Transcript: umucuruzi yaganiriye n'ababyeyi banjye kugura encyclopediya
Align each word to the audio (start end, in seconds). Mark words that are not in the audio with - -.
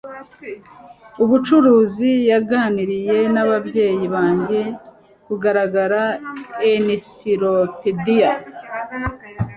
umucuruzi 1.23 2.11
yaganiriye 2.31 3.17
n'ababyeyi 3.33 4.05
banjye 4.15 4.61
kugura 5.25 5.63
encyclopediya 6.71 8.29